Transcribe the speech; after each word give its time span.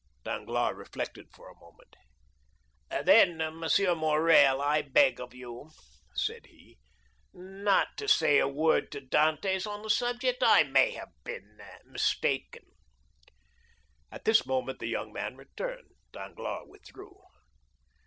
Danglars 0.23 0.75
reflected 0.75 1.27
for 1.31 1.47
a 1.47 1.59
moment. 1.59 1.95
"Then, 3.05 3.39
M. 3.39 3.63
Morrel, 3.99 4.59
I 4.59 4.81
beg 4.81 5.21
of 5.21 5.31
you," 5.35 5.69
said 6.15 6.47
he, 6.47 6.79
"not 7.33 7.89
to 7.97 8.07
say 8.07 8.39
a 8.39 8.47
word 8.47 8.91
to 8.93 8.99
Dantès 9.01 9.67
on 9.67 9.83
the 9.83 9.91
subject. 9.91 10.41
I 10.43 10.63
may 10.63 10.89
have 10.93 11.11
been 11.23 11.59
mistaken." 11.85 12.65
At 14.11 14.25
this 14.25 14.43
moment 14.43 14.79
the 14.79 14.87
young 14.87 15.13
man 15.13 15.37
returned; 15.37 15.91
Danglars 16.11 16.65
withdrew. 16.67 17.21